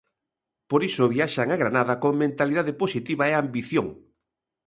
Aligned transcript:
Por 0.69 0.81
iso 0.89 1.11
viaxan 1.15 1.47
a 1.51 1.59
Granada 1.61 1.93
con 2.03 2.13
mentalidade 2.23 2.73
positiva 2.81 3.23
e 3.27 3.33
ambición. 3.43 3.87